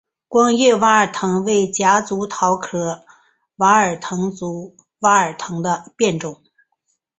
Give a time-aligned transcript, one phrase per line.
[0.27, 3.05] 光叶娃儿藤为夹竹桃科
[3.57, 6.41] 娃儿藤属娃儿藤的变种。